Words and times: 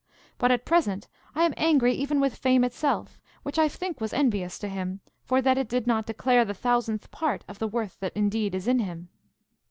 But 0.39 0.49
at 0.49 0.65
present 0.65 1.07
I 1.35 1.43
am 1.43 1.53
angry 1.57 1.93
even 1.93 2.19
with 2.19 2.35
fame 2.35 2.63
itself, 2.63 3.21
which 3.43 3.59
I 3.59 3.67
think 3.67 4.01
was 4.01 4.13
envious 4.13 4.57
to 4.57 4.67
him, 4.67 4.99
for 5.25 5.43
that 5.43 5.59
it 5.59 5.69
did 5.69 5.85
not 5.85 6.07
declare 6.07 6.43
the 6.43 6.55
thousandth 6.55 7.11
part 7.11 7.43
of 7.47 7.59
the 7.59 7.67
worth 7.67 7.99
that 7.99 8.13
indeed 8.17 8.55
is 8.55 8.67
in 8.67 8.79
him. 8.79 9.09